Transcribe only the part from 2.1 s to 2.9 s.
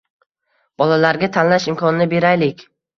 beraylik